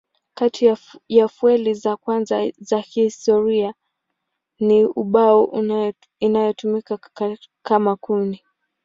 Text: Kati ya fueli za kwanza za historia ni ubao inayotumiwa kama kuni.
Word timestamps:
Kati 0.33 0.75
ya 1.09 1.27
fueli 1.27 1.73
za 1.73 1.97
kwanza 1.97 2.49
za 2.59 2.77
historia 2.79 3.73
ni 4.59 4.85
ubao 4.85 5.51
inayotumiwa 6.19 6.99
kama 7.65 7.95
kuni. 7.95 8.43